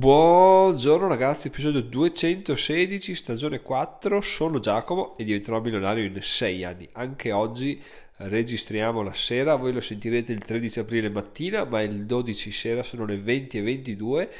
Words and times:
Buongiorno 0.00 1.08
ragazzi, 1.08 1.48
episodio 1.48 1.82
216, 1.82 3.14
stagione 3.14 3.60
4, 3.60 4.22
sono 4.22 4.58
Giacomo 4.58 5.14
e 5.18 5.24
diventerò 5.24 5.60
milionario 5.60 6.06
in 6.06 6.18
6 6.18 6.64
anni. 6.64 6.88
Anche 6.92 7.32
oggi 7.32 7.78
registriamo 8.16 9.02
la 9.02 9.12
sera, 9.12 9.56
voi 9.56 9.74
lo 9.74 9.82
sentirete 9.82 10.32
il 10.32 10.42
13 10.42 10.78
aprile 10.80 11.10
mattina, 11.10 11.66
ma 11.66 11.82
il 11.82 12.06
12 12.06 12.50
sera 12.50 12.82
sono 12.82 13.04
le 13.04 13.18
20 13.18 13.58
e 13.58 13.60
22 13.60 14.30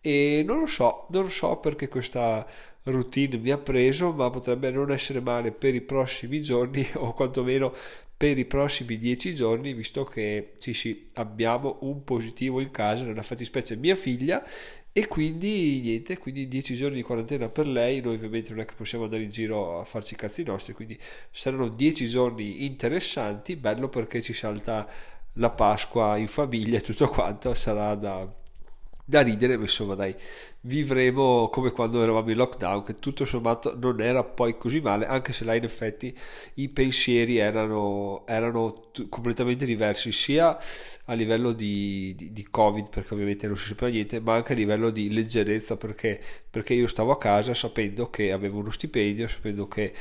e 0.00 0.42
non 0.46 0.60
lo 0.60 0.66
so, 0.66 1.06
non 1.10 1.24
lo 1.24 1.28
so 1.28 1.58
perché 1.58 1.88
questa 1.88 2.46
routine 2.84 3.36
mi 3.36 3.50
ha 3.50 3.58
preso, 3.58 4.12
ma 4.12 4.30
potrebbe 4.30 4.70
non 4.70 4.90
essere 4.90 5.20
male 5.20 5.52
per 5.52 5.74
i 5.74 5.82
prossimi 5.82 6.40
giorni 6.40 6.88
o 6.96 7.12
quantomeno 7.12 7.74
per 8.20 8.38
i 8.38 8.44
prossimi 8.44 8.98
10 8.98 9.34
giorni, 9.34 9.72
visto 9.72 10.04
che 10.04 10.52
sì, 10.58 10.74
sì, 10.74 11.08
abbiamo 11.14 11.78
un 11.80 12.04
positivo 12.04 12.60
in 12.60 12.70
casa, 12.70 13.04
nella 13.04 13.22
fattispecie 13.22 13.76
mia 13.76 13.96
figlia, 13.96 14.44
e 14.92 15.06
quindi 15.06 15.80
niente, 15.82 16.18
quindi 16.18 16.48
10 16.48 16.74
giorni 16.74 16.96
di 16.96 17.02
quarantena 17.02 17.48
per 17.48 17.68
lei, 17.68 18.00
noi 18.00 18.16
ovviamente 18.16 18.50
non 18.50 18.60
è 18.60 18.64
che 18.64 18.74
possiamo 18.74 19.04
andare 19.04 19.22
in 19.22 19.30
giro 19.30 19.80
a 19.80 19.84
farci 19.84 20.14
i 20.14 20.16
cazzi 20.16 20.42
nostri, 20.42 20.72
quindi 20.72 20.98
saranno 21.30 21.68
10 21.68 22.08
giorni 22.08 22.64
interessanti, 22.64 23.54
bello 23.54 23.88
perché 23.88 24.20
ci 24.20 24.32
salta 24.32 24.88
la 25.34 25.50
Pasqua 25.50 26.16
in 26.16 26.26
famiglia 26.26 26.78
e 26.78 26.80
tutto 26.80 27.08
quanto, 27.08 27.54
sarà 27.54 27.94
da, 27.94 28.28
da 29.04 29.20
ridere, 29.20 29.56
ma 29.56 29.62
insomma 29.62 29.94
dai, 29.94 30.14
vivremo 30.62 31.48
come 31.48 31.70
quando 31.70 32.02
eravamo 32.02 32.30
in 32.30 32.36
lockdown, 32.36 32.82
che 32.82 32.98
tutto 32.98 33.24
sommato 33.24 33.76
non 33.78 34.00
era 34.00 34.22
poi 34.24 34.58
così 34.58 34.80
male, 34.80 35.06
anche 35.06 35.32
se 35.32 35.44
là 35.44 35.54
in 35.54 35.64
effetti 35.64 36.14
i 36.54 36.68
pensieri 36.68 37.38
erano, 37.38 38.24
erano 38.26 38.90
t- 38.92 39.08
completamente 39.08 39.64
diversi, 39.64 40.12
sia 40.12 40.58
a 41.04 41.12
livello 41.14 41.52
di, 41.52 42.14
di, 42.16 42.32
di, 42.32 42.46
Covid, 42.50 42.90
perché 42.90 43.14
ovviamente 43.14 43.46
non 43.46 43.56
si 43.56 43.68
sapeva 43.68 43.90
niente, 43.90 44.20
ma 44.20 44.34
anche 44.34 44.52
a 44.52 44.56
livello 44.56 44.90
di 44.90 45.10
leggerezza, 45.12 45.76
perché, 45.76 46.20
perché 46.50 46.74
io 46.74 46.86
stavo 46.86 47.12
a 47.12 47.18
casa 47.18 47.54
sapendo 47.54 48.10
che 48.10 48.32
avevo 48.32 48.58
uno 48.58 48.70
stipendio, 48.70 49.28
sapendo 49.28 49.66
che 49.68 49.92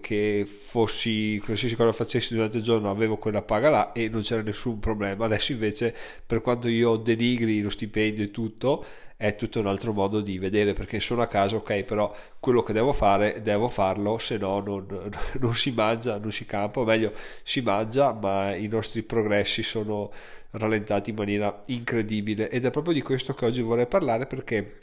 che 0.00 0.46
fossi 0.46 1.40
qualsiasi 1.44 1.74
cosa 1.76 1.92
facessi 1.92 2.34
durante 2.34 2.58
il 2.58 2.62
giorno 2.62 2.88
avevo 2.88 3.18
quella 3.18 3.42
paga 3.42 3.68
là 3.68 3.92
e 3.92 4.08
non 4.08 4.22
c'era 4.22 4.40
nessun 4.40 4.78
problema. 4.78 5.26
Adesso 5.26 5.52
invece 5.52 5.94
per 6.24 6.40
quanto 6.40 6.68
io 6.68 6.96
denigri 6.96 7.60
lo 7.60 7.68
stipendio 7.68 8.24
e 8.24 8.30
tutto 8.30 8.84
è 9.16 9.36
tutto 9.36 9.60
un 9.60 9.66
altro 9.66 9.92
modo 9.92 10.20
di 10.20 10.38
vedere 10.38 10.72
perché 10.72 11.00
sono 11.00 11.22
a 11.22 11.26
casa, 11.26 11.56
ok, 11.56 11.82
però 11.84 12.14
quello 12.40 12.62
che 12.62 12.72
devo 12.72 12.92
fare 12.92 13.40
devo 13.42 13.68
farlo, 13.68 14.18
se 14.18 14.36
no 14.36 14.60
non, 14.60 15.10
non 15.40 15.54
si 15.54 15.70
mangia, 15.70 16.18
non 16.18 16.32
si 16.32 16.44
campa, 16.44 16.80
o 16.80 16.84
meglio 16.84 17.12
si 17.42 17.60
mangia, 17.60 18.12
ma 18.12 18.54
i 18.54 18.66
nostri 18.68 19.02
progressi 19.02 19.62
sono 19.62 20.10
rallentati 20.50 21.10
in 21.10 21.16
maniera 21.16 21.62
incredibile. 21.66 22.50
Ed 22.50 22.64
è 22.64 22.70
proprio 22.70 22.94
di 22.94 23.02
questo 23.02 23.34
che 23.34 23.44
oggi 23.44 23.62
vorrei 23.62 23.86
parlare 23.86 24.26
perché 24.26 24.80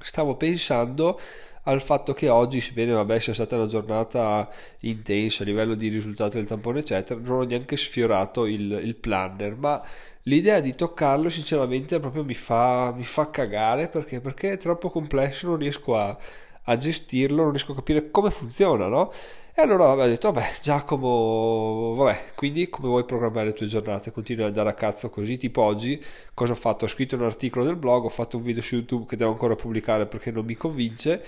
stavo 0.00 0.36
pensando 0.36 1.18
al 1.64 1.82
fatto 1.82 2.14
che 2.14 2.28
oggi, 2.28 2.60
sebbene 2.60 2.92
vabbè, 2.92 3.18
sia 3.18 3.34
stata 3.34 3.56
una 3.56 3.66
giornata 3.66 4.48
intensa 4.80 5.42
a 5.42 5.46
livello 5.46 5.74
di 5.74 5.88
risultato 5.88 6.38
del 6.38 6.46
tampone, 6.46 6.80
eccetera, 6.80 7.20
non 7.20 7.40
ho 7.40 7.42
neanche 7.44 7.76
sfiorato 7.76 8.46
il, 8.46 8.80
il 8.82 8.94
planner, 8.94 9.54
ma 9.54 9.82
l'idea 10.24 10.60
di 10.60 10.74
toccarlo 10.74 11.28
sinceramente 11.28 12.00
proprio 12.00 12.24
mi 12.24 12.34
fa, 12.34 12.92
mi 12.94 13.04
fa 13.04 13.30
cagare 13.30 13.88
perché, 13.88 14.20
perché, 14.20 14.52
è 14.52 14.56
troppo 14.56 14.90
complesso, 14.90 15.48
non 15.48 15.56
riesco 15.58 15.96
a, 15.96 16.16
a, 16.64 16.76
gestirlo, 16.76 17.42
non 17.42 17.50
riesco 17.50 17.72
a 17.72 17.76
capire 17.76 18.10
come 18.10 18.30
funziona, 18.30 18.86
no? 18.88 19.12
E 19.54 19.62
allora 19.62 19.86
vabbè, 19.86 20.04
ho 20.04 20.06
detto, 20.06 20.30
vabbè 20.30 20.50
Giacomo, 20.60 21.94
vabbè, 21.94 22.32
quindi 22.36 22.68
come 22.68 22.88
vuoi 22.88 23.04
programmare 23.04 23.46
le 23.46 23.52
tue 23.54 23.66
giornate? 23.66 24.12
Continui 24.12 24.42
ad 24.42 24.48
andare 24.50 24.68
a 24.70 24.74
cazzo 24.74 25.10
così, 25.10 25.36
tipo 25.36 25.62
oggi, 25.62 26.00
cosa 26.32 26.52
ho 26.52 26.56
fatto? 26.56 26.84
Ho 26.84 26.88
scritto 26.88 27.16
un 27.16 27.24
articolo 27.24 27.64
del 27.64 27.76
blog, 27.76 28.04
ho 28.04 28.08
fatto 28.08 28.36
un 28.36 28.44
video 28.44 28.62
su 28.62 28.76
YouTube 28.76 29.06
che 29.06 29.16
devo 29.16 29.32
ancora 29.32 29.56
pubblicare 29.56 30.06
perché 30.06 30.30
non 30.30 30.44
mi 30.44 30.54
convince 30.54 31.24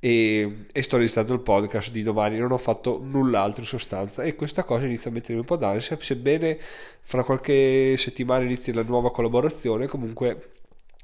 e, 0.00 0.66
e, 0.72 0.82
sto 0.82 0.96
registrando 0.96 1.34
il 1.34 1.40
podcast 1.40 1.90
di 1.90 2.02
domani, 2.02 2.38
non 2.38 2.52
ho 2.52 2.58
fatto 2.58 3.00
null'altro 3.02 3.62
in 3.62 3.68
sostanza. 3.68 4.22
E 4.22 4.34
questa 4.36 4.64
cosa 4.64 4.86
inizia 4.86 5.10
a 5.10 5.12
mettermi 5.12 5.40
un 5.40 5.46
po' 5.46 5.56
d'ansia, 5.56 5.98
sebbene 6.00 6.58
fra 7.02 7.24
qualche 7.24 7.96
settimana 7.96 8.44
inizi 8.44 8.72
la 8.72 8.82
nuova 8.82 9.10
collaborazione, 9.10 9.86
comunque 9.86 10.57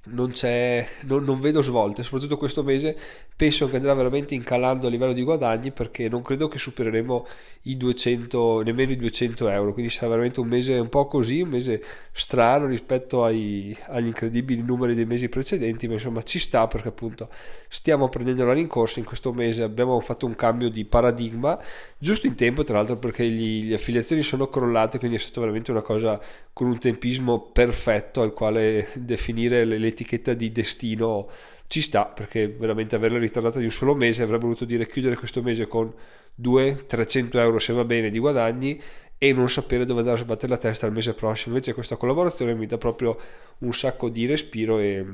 non, 0.04 0.32
c'è, 0.32 0.86
non, 1.02 1.24
non, 1.24 1.40
vedo 1.40 1.62
svolte, 1.62 2.02
soprattutto 2.02 2.36
questo 2.36 2.62
mese. 2.62 2.96
Penso 3.36 3.68
che 3.68 3.76
andrà 3.76 3.94
veramente 3.94 4.34
incalando 4.34 4.86
a 4.86 4.90
livello 4.90 5.12
di 5.12 5.22
guadagni 5.22 5.72
perché 5.72 6.08
non 6.08 6.22
credo 6.22 6.46
che 6.48 6.58
supereremo 6.58 7.26
i 7.62 7.76
200, 7.76 8.62
nemmeno 8.62 8.92
i 8.92 8.96
200 8.96 9.48
euro, 9.48 9.72
quindi 9.72 9.90
sarà 9.90 10.08
veramente 10.08 10.40
un 10.40 10.48
mese 10.48 10.74
un 10.74 10.88
po' 10.88 11.06
così, 11.06 11.40
un 11.40 11.48
mese 11.48 11.82
strano 12.12 12.66
rispetto 12.66 13.24
ai, 13.24 13.76
agli 13.88 14.06
incredibili 14.06 14.62
numeri 14.62 14.94
dei 14.94 15.06
mesi 15.06 15.28
precedenti, 15.28 15.86
ma 15.88 15.94
insomma 15.94 16.22
ci 16.22 16.38
sta 16.38 16.68
perché 16.68 16.88
appunto 16.88 17.28
stiamo 17.68 18.08
prendendo 18.08 18.44
la 18.44 18.52
rincorsa, 18.52 18.98
in 18.98 19.06
questo 19.06 19.32
mese 19.32 19.62
abbiamo 19.62 19.98
fatto 20.00 20.26
un 20.26 20.34
cambio 20.34 20.68
di 20.68 20.84
paradigma, 20.84 21.58
giusto 21.96 22.26
in 22.26 22.34
tempo 22.34 22.64
tra 22.64 22.76
l'altro 22.76 22.98
perché 22.98 23.26
gli, 23.26 23.66
le 23.68 23.74
affiliazioni 23.74 24.22
sono 24.22 24.48
crollate, 24.48 24.98
quindi 24.98 25.16
è 25.16 25.20
stata 25.20 25.40
veramente 25.40 25.70
una 25.70 25.82
cosa 25.82 26.20
con 26.52 26.66
un 26.66 26.78
tempismo 26.78 27.40
perfetto 27.40 28.20
al 28.20 28.34
quale 28.34 28.88
definire 28.94 29.64
le, 29.64 29.78
le 29.78 29.93
l'etichetta 29.94 30.34
di 30.34 30.50
destino 30.50 31.30
ci 31.66 31.80
sta 31.80 32.04
perché 32.04 32.48
veramente 32.48 32.96
averla 32.96 33.18
ritardata 33.18 33.58
di 33.58 33.64
un 33.64 33.70
solo 33.70 33.94
mese 33.94 34.22
avrebbe 34.22 34.42
voluto 34.42 34.64
dire 34.64 34.86
chiudere 34.86 35.16
questo 35.16 35.40
mese 35.40 35.66
con 35.66 35.92
200-300 36.40 37.36
euro 37.38 37.58
se 37.58 37.72
va 37.72 37.84
bene 37.84 38.10
di 38.10 38.18
guadagni 38.18 38.80
e 39.16 39.32
non 39.32 39.48
sapere 39.48 39.86
dove 39.86 40.00
andare 40.00 40.18
a 40.18 40.22
sbattere 40.22 40.52
la 40.52 40.58
testa 40.58 40.86
il 40.86 40.92
mese 40.92 41.14
prossimo. 41.14 41.54
Invece 41.54 41.72
questa 41.72 41.96
collaborazione 41.96 42.54
mi 42.54 42.66
dà 42.66 42.76
proprio 42.76 43.18
un 43.58 43.72
sacco 43.72 44.10
di 44.10 44.26
respiro 44.26 44.78
e 44.80 45.06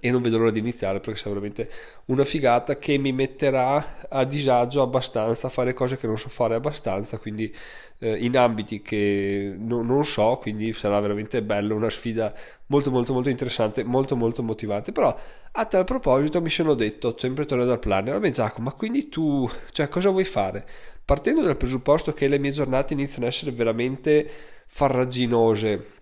e 0.00 0.10
non 0.10 0.22
vedo 0.22 0.38
l'ora 0.38 0.50
di 0.50 0.58
iniziare 0.58 1.00
perché 1.00 1.18
sarà 1.18 1.34
veramente 1.34 1.68
una 2.06 2.24
figata 2.24 2.78
che 2.78 2.96
mi 2.98 3.12
metterà 3.12 4.08
a 4.08 4.24
disagio 4.24 4.82
abbastanza 4.82 5.48
a 5.48 5.50
fare 5.50 5.74
cose 5.74 5.96
che 5.96 6.06
non 6.06 6.18
so 6.18 6.28
fare 6.28 6.54
abbastanza 6.54 7.18
quindi 7.18 7.54
eh, 7.98 8.16
in 8.16 8.36
ambiti 8.36 8.80
che 8.80 9.54
no, 9.56 9.82
non 9.82 10.04
so 10.04 10.38
quindi 10.40 10.72
sarà 10.72 10.98
veramente 11.00 11.42
bello 11.42 11.74
una 11.74 11.90
sfida 11.90 12.32
molto 12.66 12.90
molto 12.90 13.12
molto 13.12 13.28
interessante 13.28 13.84
molto 13.84 14.16
molto 14.16 14.42
motivante. 14.42 14.92
Però 14.92 15.16
a 15.52 15.64
tal 15.66 15.84
proposito 15.84 16.40
mi 16.40 16.50
sono 16.50 16.74
detto 16.74 17.14
sempre 17.18 17.44
tornando 17.44 17.72
al 17.72 17.78
planner 17.78 18.14
vabbè 18.14 18.30
Giacomo 18.30 18.70
ma 18.70 18.72
quindi 18.72 19.08
tu 19.08 19.48
cioè 19.72 19.88
cosa 19.88 20.10
vuoi 20.10 20.24
fare? 20.24 20.64
Partendo 21.04 21.42
dal 21.42 21.56
presupposto 21.56 22.12
che 22.12 22.28
le 22.28 22.38
mie 22.38 22.52
giornate 22.52 22.92
iniziano 22.94 23.26
a 23.26 23.28
essere 23.28 23.50
veramente 23.50 24.28
farraginose 24.66 26.00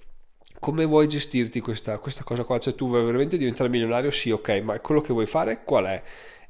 come 0.61 0.85
vuoi 0.85 1.09
gestirti 1.09 1.61
questa, 1.61 1.99
questa 1.99 2.23
cosa 2.23 2.45
qua? 2.45 2.59
Cioè 2.59 2.75
tu 2.75 2.87
vuoi 2.87 3.03
veramente 3.03 3.39
diventare 3.39 3.69
milionario? 3.71 4.11
Sì, 4.11 4.31
ok, 4.31 4.61
ma 4.63 4.79
quello 4.81 5.01
che 5.01 5.13
vuoi 5.13 5.27
fare 5.27 5.63
qual 5.65 5.87
è? 5.87 6.03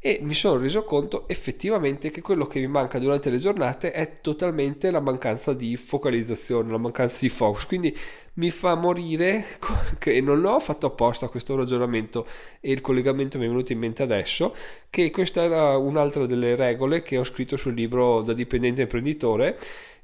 E 0.03 0.19
mi 0.22 0.34
sono 0.34 0.59
reso 0.59 0.82
conto 0.82 1.28
effettivamente 1.28 2.10
che 2.10 2.22
quello 2.22 2.47
che 2.47 2.59
mi 2.59 2.66
manca 2.66 2.98
durante 2.98 3.28
le 3.31 3.37
giornate 3.37 3.93
è 3.93 4.21
totalmente 4.22 4.91
la 4.91 5.00
mancanza 5.00 5.53
di 5.53 5.76
focalizzazione, 5.76 6.71
la 6.71 6.78
mancanza 6.78 7.19
di 7.21 7.28
focus. 7.28 7.66
Quindi 7.66 7.97
mi 8.34 8.50
fa 8.50 8.75
morire 8.75 9.44
che 9.98 10.21
non 10.21 10.41
l'ho 10.41 10.59
fatto 10.59 10.87
apposta 10.87 11.28
questo 11.28 11.54
ragionamento 11.54 12.27
e 12.60 12.72
il 12.72 12.81
collegamento 12.81 13.38
mi 13.38 13.44
è 13.44 13.48
venuto 13.48 13.72
in 13.72 13.78
mente 13.78 14.03
adesso 14.03 14.54
che 14.88 15.10
questa 15.10 15.42
era 15.42 15.77
un'altra 15.77 16.27
delle 16.27 16.56
regole 16.56 17.03
che 17.03 17.19
ho 17.19 17.25
scritto 17.25 17.56
sul 17.56 17.75
libro 17.75 18.22
da 18.22 18.32
dipendente 18.32 18.82
imprenditore 18.82 19.59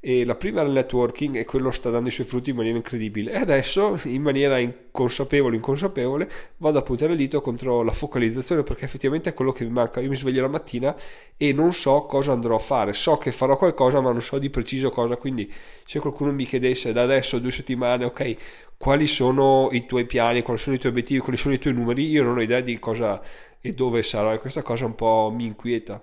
e 0.09 0.25
la 0.25 0.37
prima 0.37 0.61
era 0.61 0.69
il 0.69 0.75
networking 0.75 1.35
e 1.35 1.45
quello 1.45 1.73
sta 1.73 1.91
dando 1.91 2.09
i 2.11 2.13
suoi 2.13 2.29
frutti 2.29 2.51
in 2.51 2.57
maniera 2.57 2.77
incredibile. 2.77 3.33
E 3.33 3.39
adesso 3.39 3.99
in 4.05 4.23
maniera 4.23 4.57
inconsapevole 4.59 5.57
inconsapevole 5.57 6.31
vado 6.59 6.79
a 6.79 6.83
puntare 6.83 7.11
il 7.11 7.19
dito 7.19 7.41
contro 7.41 7.83
la 7.83 7.91
focalizzazione 7.91 8.63
perché 8.63 8.85
effettivamente 8.85 9.31
è 9.31 9.35
quello 9.35 9.51
che 9.51 9.65
mi 9.65 9.71
manca. 9.71 9.99
Io 9.99 10.09
mi 10.09 10.15
sveglio 10.15 10.43
la 10.43 10.49
mattina 10.49 10.95
e 11.37 11.53
non 11.53 11.75
so 11.75 12.03
cosa 12.03 12.31
andrò 12.31 12.55
a 12.55 12.61
fare. 12.61 12.93
So 12.93 13.19
che 13.19 13.33
farò 13.33 13.57
qualcosa 13.57 14.01
ma 14.01 14.13
non 14.13 14.23
so 14.23 14.39
di 14.39 14.49
preciso 14.49 14.91
cosa. 14.91 15.17
Quindi 15.17 15.53
se 15.85 15.99
qualcuno 15.99 16.31
mi 16.31 16.45
chiedesse 16.45 16.93
da 16.93 17.03
adesso 17.03 17.41
due 17.41 17.51
settimane 17.51 18.05
ok 18.05 18.37
quali 18.77 19.09
sono 19.09 19.71
i 19.73 19.87
tuoi 19.87 20.05
piani 20.05 20.43
quali 20.43 20.61
sono 20.61 20.77
i 20.77 20.79
tuoi 20.79 20.93
obiettivi 20.93 21.19
quali 21.19 21.37
sono 21.37 21.55
i 21.55 21.59
tuoi 21.59 21.75
numeri 21.75 22.09
io 22.09 22.23
non 22.23 22.37
ho 22.37 22.43
idea 22.43 22.61
di 22.61 22.79
cosa 22.79 23.21
e 23.61 23.73
dove 23.73 24.03
sarò 24.03 24.33
e 24.35 24.39
questa 24.39 24.63
cosa 24.63 24.85
un 24.85 24.95
po' 24.95 25.33
mi 25.35 25.47
inquieta 25.47 26.01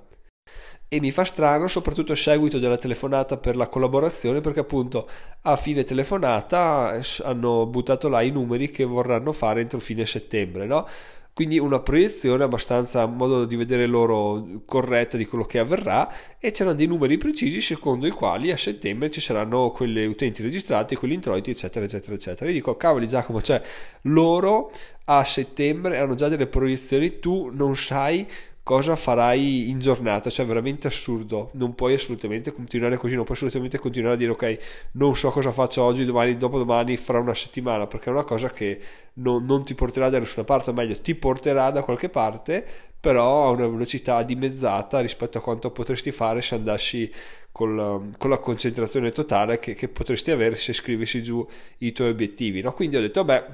e 0.94 1.00
mi 1.00 1.10
fa 1.10 1.25
strano 1.25 1.68
soprattutto 1.68 2.12
a 2.12 2.16
seguito 2.16 2.60
della 2.60 2.78
telefonata 2.78 3.38
per 3.38 3.56
la 3.56 3.68
collaborazione 3.68 4.42
perché 4.42 4.60
appunto 4.60 5.10
a 5.42 5.56
fine 5.56 5.84
telefonata 5.84 7.01
hanno 7.24 7.66
buttato 7.66 8.07
là 8.10 8.22
i 8.22 8.30
numeri 8.30 8.69
che 8.69 8.84
vorranno 8.84 9.31
fare 9.31 9.62
entro 9.62 9.80
fine 9.80 10.06
settembre 10.06 10.68
no? 10.68 10.88
quindi 11.34 11.57
una 11.57 11.80
proiezione 11.80 12.44
abbastanza 12.44 13.01
a 13.01 13.07
modo 13.07 13.45
di 13.45 13.56
vedere 13.56 13.88
loro 13.88 14.62
corretta 14.66 15.18
di 15.18 15.25
quello 15.25 15.45
che 15.45 15.57
avverrà 15.57 16.38
e 16.38 16.51
c'erano 16.51 16.75
dei 16.75 16.86
numeri 16.86 17.18
precisi 17.18 17.60
secondo 17.60 18.06
i 18.06 18.12
quali 18.12 18.51
a 18.51 18.57
settembre 18.57 19.10
ci 19.10 19.19
saranno 19.19 19.72
quelle 19.72 20.06
utenti 20.06 20.44
registrati, 20.44 20.96
quelli 20.96 21.16
introiti 21.16 21.50
eccetera 21.50 21.86
eccetera 21.86 22.13
eccetera 22.13 22.46
io 22.46 22.56
dico 22.56 22.78
cavoli 22.78 23.07
Giacomo 23.07 23.42
cioè 23.42 23.60
loro 24.04 24.72
a 25.06 25.24
settembre 25.24 25.98
hanno 25.98 26.13
già 26.13 26.28
delle 26.28 26.46
proiezioni 26.46 27.18
tu 27.18 27.50
non 27.51 27.75
sai 27.75 28.28
cosa 28.63 28.95
farai 28.95 29.69
in 29.69 29.80
giornata, 29.80 30.30
cioè 30.30 30.45
veramente 30.45 30.88
assurdo, 30.88 31.50
non 31.54 31.75
puoi 31.75 31.95
assolutamente 31.95 32.54
continuare 32.54 32.98
così, 32.98 33.15
non 33.15 33.25
puoi 33.25 33.36
assolutamente 33.36 33.77
continuare 33.77 34.15
a 34.15 34.18
dire 34.18 34.31
ok, 34.31 34.57
non 34.94 35.15
so 35.15 35.30
cosa 35.31 35.51
faccio 35.51 35.83
oggi, 35.83 36.06
domani, 36.06 36.38
dopodomani, 36.38 36.95
fra 36.95 37.19
una 37.19 37.36
settimana, 37.36 37.88
perché 37.88 38.10
è 38.10 38.13
una 38.13 38.24
cosa 38.24 38.50
che 38.50 38.80
non, 39.15 39.44
non 39.45 39.65
ti 39.65 39.75
porterà 39.75 40.10
da 40.10 40.19
nessuna 40.19 40.45
parte, 40.45 40.69
o 40.69 40.74
meglio, 40.74 41.00
ti 41.01 41.13
porterà 41.13 41.71
da 41.71 41.83
qualche 41.83 42.07
parte, 42.07 42.65
però 43.00 43.48
a 43.48 43.50
una 43.50 43.68
velocità 43.68 44.24
dimezzata 44.24 45.01
rispetto 45.01 45.38
a 45.38 45.42
quanto 45.42 45.69
potresti 45.71 46.13
fare 46.13 46.42
se 46.42 46.56
andassi 46.56 47.12
con, 47.51 48.13
con 48.18 48.30
la 48.30 48.38
concentrazione 48.38 49.12
totale 49.12 49.60
che, 49.60 49.75
che, 49.75 49.89
potresti 49.89 50.31
avere 50.31 50.56
se 50.56 50.71
scrivessi 50.71 51.21
giù 51.21 51.45
i 51.80 51.92
tuoi 51.92 52.10
obiettivi. 52.10 52.62
No? 52.62 52.71
Quindi 52.71 52.95
ho 52.95 53.01
detto, 53.01 53.25
vabbè, 53.25 53.45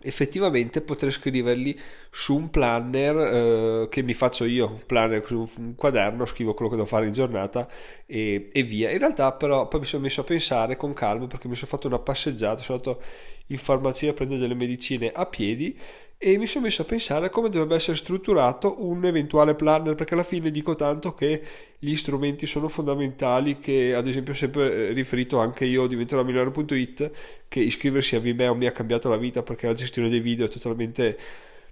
effettivamente 0.00 0.80
potrei 0.80 1.10
scriverli 1.10 1.78
su 2.10 2.36
un 2.36 2.50
planner 2.50 3.16
eh, 3.16 3.88
che 3.88 4.02
mi 4.02 4.14
faccio 4.14 4.44
io, 4.44 4.66
un 4.66 4.86
planner 4.86 5.24
su 5.26 5.48
un 5.58 5.74
quaderno, 5.74 6.24
scrivo 6.26 6.54
quello 6.54 6.70
che 6.70 6.76
devo 6.76 6.88
fare 6.88 7.06
in 7.06 7.12
giornata 7.12 7.68
e, 8.06 8.50
e, 8.52 8.62
via. 8.62 8.90
In 8.90 8.98
realtà 8.98 9.32
però 9.32 9.68
poi 9.68 9.80
mi 9.80 9.86
sono 9.86 10.02
messo 10.02 10.20
a 10.20 10.24
pensare 10.24 10.76
con 10.76 10.92
calma 10.92 11.26
perché 11.26 11.48
mi 11.48 11.54
sono 11.54 11.68
fatto 11.68 11.86
una 11.86 11.98
passeggiata, 11.98 12.62
sono 12.62 12.78
andato 12.78 13.02
in 13.48 13.58
farmacia 13.58 14.10
a 14.10 14.12
prendere 14.12 14.40
delle 14.40 14.54
medicine 14.54 15.10
a 15.12 15.26
piedi 15.26 15.78
e 16.18 16.38
mi 16.38 16.46
sono 16.46 16.64
messo 16.64 16.80
a 16.80 16.86
pensare 16.86 17.26
a 17.26 17.28
come 17.28 17.50
dovrebbe 17.50 17.74
essere 17.74 17.96
strutturato 17.96 18.82
un 18.86 19.04
eventuale 19.04 19.54
planner 19.54 19.94
perché 19.94 20.14
alla 20.14 20.22
fine 20.22 20.50
dico 20.50 20.74
tanto 20.74 21.12
che 21.12 21.42
gli 21.78 21.94
strumenti 21.94 22.46
sono 22.46 22.68
fondamentali 22.68 23.58
che 23.58 23.94
ad 23.94 24.08
esempio 24.08 24.32
ho 24.32 24.36
sempre 24.36 24.92
riferito 24.94 25.38
anche 25.38 25.66
io 25.66 25.86
diventerò 25.86 26.24
milionario.it 26.24 27.10
che 27.48 27.60
iscriversi 27.60 28.16
a 28.16 28.20
Vimeo 28.20 28.54
mi 28.54 28.66
ha 28.66 28.72
cambiato 28.72 29.10
la 29.10 29.18
vita 29.18 29.42
perché 29.42 29.66
la 29.66 29.74
gestione 29.74 30.08
dei 30.08 30.20
video 30.20 30.46
è 30.46 30.48
totalmente 30.48 31.18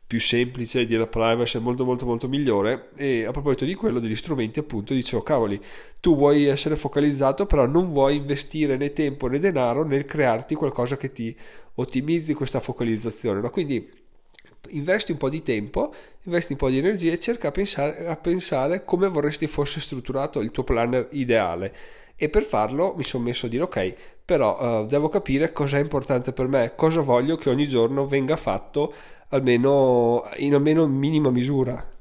più 0.07 0.21
semplice 0.21 0.85
di 0.85 0.95
la 0.95 1.07
privacy 1.07 1.57
è 1.57 1.63
molto 1.63 1.87
molto 1.87 2.05
molto 2.05 2.29
migliore 2.29 2.91
e 2.97 3.25
a 3.25 3.31
proposito 3.31 3.65
di 3.65 3.75
quello 3.75 3.99
degli 3.99 4.15
strumenti 4.15 4.59
appunto 4.59 4.93
dicevo 4.93 5.23
cavoli 5.23 5.59
tu 6.01 6.17
vuoi 6.17 6.45
essere 6.45 6.77
focalizzato 6.77 7.47
però 7.47 7.67
non 7.67 7.91
vuoi 7.91 8.17
investire 8.17 8.77
né 8.77 8.93
tempo 8.93 9.27
né 9.27 9.39
denaro 9.39 9.85
nel 9.85 10.05
crearti 10.05 10.55
qualcosa 10.55 10.99
che 10.99 11.13
ti 11.13 11.35
ottimizzi 11.77 12.35
questa 12.35 12.61
focalizzazione 12.61 13.41
no? 13.41 13.49
quindi 13.49 14.03
investi 14.71 15.13
un 15.13 15.19
po' 15.19 15.29
di 15.29 15.43
tempo, 15.43 15.93
investi 16.23 16.53
un 16.53 16.59
po' 16.59 16.69
di 16.69 16.79
energie 16.79 17.13
e 17.13 17.19
cerca 17.19 17.49
a 17.49 17.51
pensare, 17.51 18.07
a 18.07 18.17
pensare 18.17 18.85
come 18.85 19.09
vorresti 19.09 19.47
fosse 19.47 19.81
strutturato 19.81 20.41
il 20.41 20.51
tuo 20.51 20.65
planner 20.65 21.09
ideale. 21.13 21.75
E 22.17 22.29
per 22.29 22.45
farlo 22.45 22.95
mi 22.97 23.05
sono 23.05 23.25
messo 23.25 23.47
a 23.47 23.49
dire 23.49 23.65
ok, 23.65 23.95
però 24.25 24.83
uh, 24.83 24.87
devo 24.87 25.09
capire 25.09 25.53
cosa 25.53 25.79
è 25.79 25.81
importante 25.81 26.33
per 26.33 26.47
me, 26.47 26.75
cosa 26.77 27.01
voglio 27.01 27.37
che 27.37 27.51
ogni 27.51 27.69
giorno 27.69 28.07
venga 28.07 28.37
fatto 28.37 28.93
almeno 29.29 30.29
in 30.37 30.55
almeno 30.55 30.87
minima 30.87 31.31
misura 31.31 31.93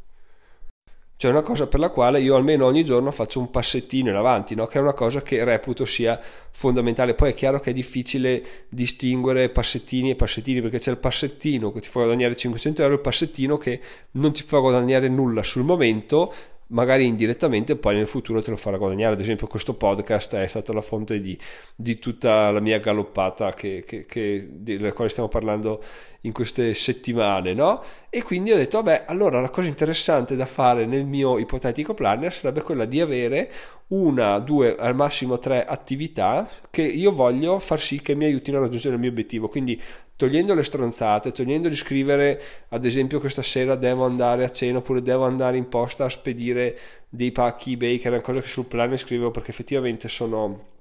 cioè 1.15 1.31
una 1.31 1.41
cosa 1.41 1.67
per 1.67 1.79
la 1.79 1.89
quale 1.89 2.19
io 2.19 2.35
almeno 2.35 2.65
ogni 2.65 2.83
giorno 2.83 3.11
faccio 3.11 3.39
un 3.39 3.49
passettino 3.49 4.09
in 4.09 4.15
avanti, 4.15 4.55
no? 4.55 4.65
che 4.65 4.77
è 4.77 4.81
una 4.81 4.93
cosa 4.93 5.21
che 5.21 5.43
reputo 5.43 5.85
sia 5.85 6.19
fondamentale. 6.51 7.13
Poi 7.13 7.31
è 7.31 7.33
chiaro 7.33 7.59
che 7.59 7.69
è 7.69 7.73
difficile 7.73 8.43
distinguere 8.67 9.49
passettini 9.49 10.09
e 10.09 10.15
passettini, 10.15 10.61
perché 10.61 10.79
c'è 10.79 10.91
il 10.91 10.97
passettino 10.97 11.71
che 11.71 11.79
ti 11.79 11.89
fa 11.89 11.99
guadagnare 11.99 12.35
500 12.35 12.81
euro 12.81 12.93
e 12.93 12.97
il 12.97 13.01
passettino 13.01 13.57
che 13.57 13.79
non 14.11 14.33
ti 14.33 14.43
fa 14.43 14.59
guadagnare 14.59 15.07
nulla 15.07 15.43
sul 15.43 15.63
momento, 15.63 16.33
magari 16.73 17.05
indirettamente 17.05 17.75
poi 17.75 17.95
nel 17.95 18.07
futuro 18.07 18.41
te 18.41 18.49
lo 18.49 18.57
farà 18.57 18.77
guadagnare. 18.77 19.13
Ad 19.13 19.21
esempio, 19.21 19.47
questo 19.47 19.75
podcast 19.75 20.35
è 20.35 20.47
stata 20.47 20.73
la 20.73 20.81
fonte 20.81 21.21
di, 21.21 21.37
di 21.75 21.97
tutta 21.99 22.51
la 22.51 22.59
mia 22.59 22.79
galoppata 22.79 23.53
che, 23.53 23.83
che, 23.85 24.05
che, 24.05 24.47
della 24.51 24.91
quale 24.91 25.09
stiamo 25.09 25.29
parlando 25.29 25.81
in 26.21 26.31
queste 26.31 26.73
settimane, 26.73 27.53
no? 27.53 27.83
E 28.09 28.23
quindi 28.23 28.51
ho 28.51 28.55
detto, 28.55 28.81
vabbè, 28.81 29.05
allora 29.07 29.39
la 29.39 29.49
cosa 29.49 29.67
interessante 29.67 30.35
da 30.35 30.45
fare 30.45 30.85
nel 30.85 31.05
mio 31.05 31.37
ipotetico 31.37 31.93
planner 31.93 32.33
sarebbe 32.33 32.61
quella 32.61 32.85
di 32.85 33.01
avere 33.01 33.51
una, 33.87 34.39
due, 34.39 34.75
al 34.75 34.95
massimo 34.95 35.37
tre 35.37 35.65
attività 35.65 36.49
che 36.71 36.81
io 36.81 37.11
voglio 37.11 37.59
far 37.59 37.79
sì 37.79 38.01
che 38.01 38.15
mi 38.15 38.25
aiutino 38.25 38.57
a 38.57 38.61
raggiungere 38.61 38.95
il 38.95 38.99
mio 38.99 39.09
obiettivo. 39.09 39.47
Quindi 39.47 39.79
togliendo 40.23 40.53
le 40.53 40.63
stronzate, 40.63 41.33
togliendo 41.33 41.67
di 41.67 41.75
scrivere 41.75 42.41
ad 42.69 42.85
esempio 42.85 43.19
questa 43.19 43.41
sera 43.41 43.75
devo 43.75 44.05
andare 44.05 44.45
a 44.45 44.49
cena 44.49 44.77
oppure 44.77 45.01
devo 45.01 45.25
andare 45.25 45.57
in 45.57 45.67
posta 45.67 46.05
a 46.05 46.09
spedire 46.09 46.77
dei 47.09 47.33
pacchi 47.33 47.73
eBay, 47.73 47.97
che 47.97 48.07
è 48.07 48.11
una 48.11 48.21
cosa 48.21 48.39
che 48.39 48.47
sul 48.47 48.63
planner 48.63 48.97
scrivevo 48.97 49.31
perché 49.31 49.51
effettivamente 49.51 50.07
sono 50.07 50.71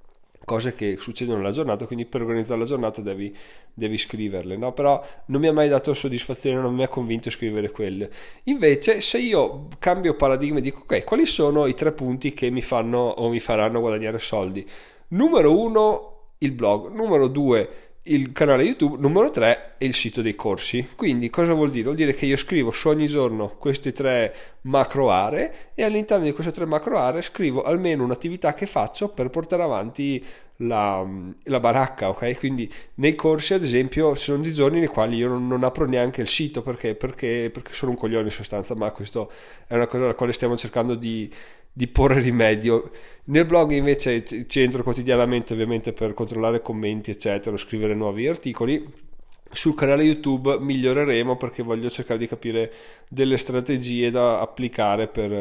cose 0.45 0.71
che 0.71 0.95
succedono 0.97 1.39
nella 1.39 1.51
giornata, 1.51 1.85
quindi 1.85 2.05
per 2.05 2.21
organizzare 2.21 2.61
la 2.61 2.65
giornata 2.65 3.01
devi, 3.01 3.35
devi 3.73 3.97
scriverle, 3.97 4.55
no? 4.55 4.71
Però 4.71 5.05
non 5.25 5.41
mi 5.41 5.47
ha 5.47 5.53
mai 5.53 5.67
dato 5.67 5.93
soddisfazione, 5.93 6.61
non 6.61 6.73
mi 6.73 6.83
ha 6.83 6.87
convinto 6.87 7.27
a 7.27 7.31
scrivere 7.31 7.69
quelle. 7.69 8.09
Invece, 8.43 9.01
se 9.01 9.17
io 9.17 9.67
cambio 9.77 10.15
paradigma 10.15 10.59
e 10.59 10.61
dico, 10.61 10.83
ok, 10.83 11.03
quali 11.03 11.25
sono 11.25 11.65
i 11.65 11.73
tre 11.73 11.91
punti 11.91 12.31
che 12.31 12.49
mi 12.49 12.61
fanno 12.61 13.09
o 13.09 13.27
mi 13.27 13.41
faranno 13.41 13.81
guadagnare 13.81 14.19
soldi? 14.19 14.65
Numero 15.09 15.59
uno, 15.59 16.11
il 16.37 16.53
blog. 16.53 16.93
Numero 16.93 17.27
due, 17.27 17.83
il 18.05 18.33
canale 18.33 18.63
YouTube, 18.63 18.97
numero 18.99 19.29
3 19.29 19.75
è 19.77 19.85
il 19.85 19.93
sito 19.93 20.21
dei 20.21 20.35
corsi. 20.35 20.89
Quindi 20.95 21.29
cosa 21.29 21.53
vuol 21.53 21.69
dire? 21.69 21.83
Vuol 21.85 21.95
dire 21.95 22.13
che 22.13 22.25
io 22.25 22.35
scrivo 22.35 22.71
su 22.71 22.89
ogni 22.89 23.07
giorno 23.07 23.55
queste 23.57 23.93
tre 23.93 24.35
macro 24.61 25.09
aree 25.09 25.71
e 25.73 25.83
all'interno 25.83 26.25
di 26.25 26.33
queste 26.33 26.51
tre 26.51 26.65
macro 26.65 26.97
aree 26.97 27.21
scrivo 27.21 27.61
almeno 27.61 28.03
un'attività 28.03 28.53
che 28.53 28.65
faccio 28.65 29.07
per 29.09 29.29
portare 29.29 29.63
avanti 29.63 30.23
la, 30.57 31.05
la 31.43 31.59
baracca, 31.59 32.09
ok? 32.09 32.37
Quindi 32.37 32.71
nei 32.95 33.15
corsi, 33.15 33.53
ad 33.53 33.63
esempio, 33.63 34.15
ci 34.15 34.23
sono 34.23 34.43
dei 34.43 34.53
giorni 34.53 34.79
nei 34.79 34.87
quali 34.87 35.15
io 35.15 35.29
non, 35.29 35.47
non 35.47 35.63
apro 35.63 35.85
neanche 35.85 36.21
il 36.21 36.27
sito 36.27 36.61
perché, 36.61 36.95
perché, 36.95 37.49
perché 37.53 37.73
sono 37.73 37.91
un 37.91 37.97
coglione 37.97 38.25
in 38.25 38.31
sostanza, 38.31 38.75
ma 38.75 38.91
questo 38.91 39.31
è 39.65 39.75
una 39.75 39.87
cosa 39.87 40.03
alla 40.03 40.13
quale 40.13 40.33
stiamo 40.33 40.57
cercando 40.57 40.95
di 40.95 41.31
di 41.73 41.87
porre 41.87 42.21
rimedio. 42.21 42.91
Nel 43.25 43.45
blog 43.45 43.71
invece 43.71 44.23
ci 44.23 44.59
entro 44.61 44.83
quotidianamente 44.83 45.53
ovviamente 45.53 45.91
per 45.91 46.13
controllare 46.13 46.61
commenti 46.61 47.09
eccetera, 47.09 47.57
scrivere 47.57 47.95
nuovi 47.95 48.27
articoli. 48.27 48.85
Sul 49.51 49.75
canale 49.75 50.03
YouTube 50.03 50.57
miglioreremo 50.59 51.35
perché 51.37 51.63
voglio 51.63 51.89
cercare 51.89 52.19
di 52.19 52.27
capire 52.27 52.71
delle 53.07 53.37
strategie 53.37 54.09
da 54.09 54.39
applicare 54.39 55.07
per 55.07 55.31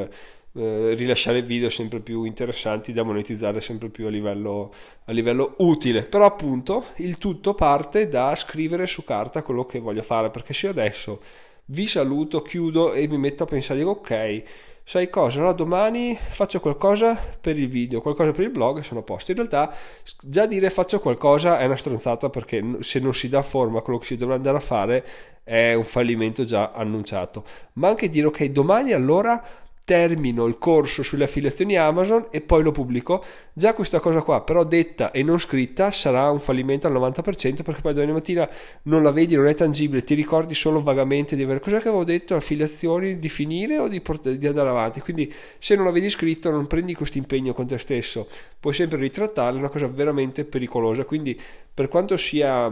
eh, 0.55 0.95
rilasciare 0.95 1.43
video 1.43 1.71
sempre 1.71 2.01
più 2.01 2.25
interessanti 2.25 2.93
da 2.93 3.03
monetizzare 3.05 3.63
sempre 3.63 3.89
più 3.89 4.07
a 4.07 4.11
livello, 4.11 4.73
a 5.05 5.13
livello 5.13 5.55
utile. 5.59 6.05
Però 6.05 6.27
appunto 6.27 6.87
il 6.97 7.19
tutto 7.19 7.55
parte 7.55 8.09
da 8.09 8.35
scrivere 8.37 8.87
su 8.87 9.03
carta 9.03 9.43
quello 9.43 9.65
che 9.65 9.81
voglio 9.81 10.03
fare 10.03 10.31
perché 10.31 10.53
se 10.53 10.69
adesso 10.69 11.21
vi 11.67 11.87
saluto, 11.87 12.43
chiudo 12.43 12.93
e 12.93 13.09
mi 13.09 13.17
metto 13.19 13.45
a 13.45 13.47
pensare, 13.47 13.83
ok 13.83 14.43
sai 14.85 15.09
cosa? 15.09 15.41
No, 15.41 15.53
domani 15.53 16.17
faccio 16.17 16.61
qualcosa 16.61 17.19
per 17.41 17.59
il 17.59 17.69
video, 17.69 18.01
qualcosa 18.01 18.33
per 18.33 18.45
il 18.45 18.51
blog 18.51 18.79
e 18.79 18.83
sono 18.83 19.01
a 19.01 19.03
posto. 19.03 19.31
In 19.31 19.37
realtà 19.39 19.75
già 20.21 20.47
dire 20.47 20.71
faccio 20.71 21.01
qualcosa 21.01 21.59
è 21.59 21.65
una 21.65 21.77
stronzata 21.77 22.29
perché 22.31 22.79
se 22.81 22.99
non 22.99 23.15
si 23.15 23.29
dà 23.29 23.43
forma 23.43 23.79
a 23.79 23.83
quello 23.83 23.99
che 23.99 24.07
si 24.07 24.17
dovrà 24.17 24.35
andare 24.35 24.57
a 24.57 24.61
fare 24.61 25.07
è 25.45 25.75
un 25.75 25.85
fallimento 25.85 26.45
già 26.45 26.73
annunciato. 26.73 27.45
Ma 27.75 27.89
anche 27.89 28.09
dire 28.09 28.27
ok, 28.27 28.45
domani 28.47 28.93
allora 28.93 29.43
termino 29.85 30.47
il 30.47 30.59
corso 30.59 31.03
sulle 31.03 31.25
affiliazioni 31.25 31.77
Amazon 31.77 32.29
e 32.31 32.41
poi 32.41 32.63
lo 32.63 32.71
pubblico. 32.71 33.25
Già 33.53 33.75
questa 33.75 34.01
cosa 34.01 34.23
qua, 34.23 34.43
però 34.43 34.65
detta 34.65 35.11
e 35.11 35.23
non 35.23 35.39
scritta, 35.39 35.91
sarà 35.91 36.31
un 36.31 36.39
fallimento 36.39 36.87
al 36.87 36.93
90% 36.93 37.63
perché 37.63 37.81
poi 37.81 37.93
domani 37.93 38.13
mattina 38.13 38.49
non 38.83 39.03
la 39.03 39.11
vedi, 39.11 39.35
non 39.35 39.47
è 39.47 39.55
tangibile, 39.55 40.05
ti 40.05 40.15
ricordi 40.15 40.55
solo 40.55 40.83
vagamente 40.83 41.37
di 41.37 41.43
avere 41.43 41.61
cosa 41.61 41.79
che 41.79 41.89
avevo 41.89 42.05
detto, 42.05 42.35
affiliazioni, 42.35 43.19
di 43.19 43.29
finire 43.29 43.79
o 43.79 43.89
di, 43.89 44.01
port- 44.01 44.31
di 44.31 44.47
andare 44.47 44.69
avanti. 44.69 45.01
Quindi 45.01 45.33
se 45.59 45.75
non 45.75 45.85
la 45.85 45.91
vedi 45.91 46.09
scritto 46.11 46.51
non 46.51 46.67
prendi 46.67 46.95
questo 46.95 47.19
impegno 47.19 47.53
con 47.53 47.67
te 47.67 47.79
stesso, 47.79 48.29
puoi 48.61 48.75
sempre 48.75 48.99
ritrattarla, 48.99 49.57
è 49.57 49.61
una 49.61 49.69
cosa 49.69 49.89
veramente 49.89 50.45
pericolosa. 50.45 51.05
Quindi 51.05 51.39
per 51.75 51.89
quanto 51.89 52.17
sia 52.17 52.71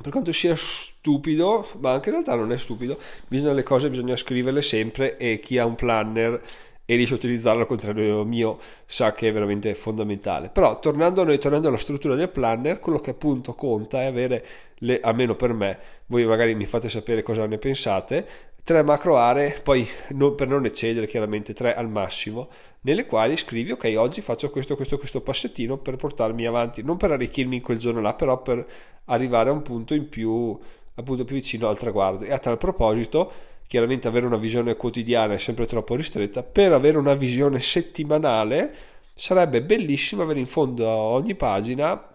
per 0.00 0.12
quanto 0.12 0.30
sia 0.32 0.54
stupido, 0.54 1.68
ma 1.80 1.92
anche 1.92 2.08
in 2.10 2.14
realtà 2.14 2.36
non 2.36 2.52
è 2.52 2.56
stupido, 2.56 2.98
bisogna 3.26 3.52
le 3.52 3.64
cose 3.64 3.90
bisogna 3.90 4.14
scriverle 4.14 4.62
sempre 4.62 5.16
e 5.16 5.40
chi 5.40 5.58
ha 5.58 5.66
un 5.66 5.74
planner 5.74 6.40
e 6.84 6.94
riesce 6.94 7.14
a 7.14 7.16
utilizzarlo 7.16 7.62
al 7.62 7.66
contrario 7.66 8.24
mio 8.24 8.58
sa 8.86 9.12
che 9.12 9.28
è 9.28 9.32
veramente 9.32 9.74
fondamentale. 9.74 10.50
Però 10.50 10.78
tornando 10.78 11.20
a 11.20 11.24
noi, 11.24 11.38
tornando 11.38 11.68
alla 11.68 11.76
struttura 11.76 12.14
del 12.14 12.30
planner, 12.30 12.78
quello 12.78 13.00
che 13.00 13.10
appunto 13.10 13.54
conta 13.54 14.02
è 14.02 14.06
avere, 14.06 14.44
le, 14.76 15.00
almeno 15.00 15.34
per 15.34 15.52
me, 15.52 15.78
voi 16.06 16.24
magari 16.24 16.54
mi 16.54 16.64
fate 16.64 16.88
sapere 16.88 17.22
cosa 17.22 17.44
ne 17.46 17.58
pensate, 17.58 18.26
tre 18.68 18.82
macro 18.82 19.16
aree, 19.16 19.60
poi 19.62 19.88
non, 20.10 20.34
per 20.34 20.46
non 20.46 20.66
eccedere 20.66 21.06
chiaramente 21.06 21.54
tre 21.54 21.74
al 21.74 21.88
massimo, 21.88 22.50
nelle 22.82 23.06
quali 23.06 23.34
scrivi 23.38 23.70
ok 23.70 23.94
oggi 23.96 24.20
faccio 24.20 24.50
questo, 24.50 24.76
questo, 24.76 24.98
questo 24.98 25.22
passettino 25.22 25.78
per 25.78 25.96
portarmi 25.96 26.44
avanti, 26.44 26.82
non 26.82 26.98
per 26.98 27.12
arricchirmi 27.12 27.56
in 27.56 27.62
quel 27.62 27.78
giorno 27.78 28.02
là, 28.02 28.12
però 28.12 28.42
per 28.42 28.66
arrivare 29.06 29.48
a 29.48 29.54
un 29.54 29.62
punto 29.62 29.94
in 29.94 30.10
più, 30.10 30.58
appunto 30.96 31.24
più 31.24 31.36
vicino 31.36 31.66
al 31.66 31.78
traguardo. 31.78 32.24
E 32.24 32.32
a 32.34 32.38
tal 32.38 32.58
proposito, 32.58 33.32
chiaramente 33.66 34.06
avere 34.06 34.26
una 34.26 34.36
visione 34.36 34.76
quotidiana 34.76 35.32
è 35.32 35.38
sempre 35.38 35.64
troppo 35.64 35.94
ristretta, 35.94 36.42
per 36.42 36.72
avere 36.72 36.98
una 36.98 37.14
visione 37.14 37.60
settimanale 37.60 38.74
sarebbe 39.14 39.62
bellissimo 39.62 40.20
avere 40.20 40.40
in 40.40 40.46
fondo 40.46 40.90
a 40.90 40.94
ogni 40.94 41.34
pagina 41.36 42.06